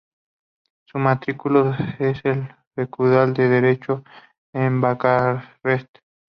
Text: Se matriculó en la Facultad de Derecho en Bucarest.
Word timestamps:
Se 0.91 0.97
matriculó 0.97 1.75
en 1.99 2.15
la 2.39 2.65
Facultad 2.75 3.27
de 3.35 3.47
Derecho 3.47 4.03
en 4.51 4.81
Bucarest. 4.81 5.95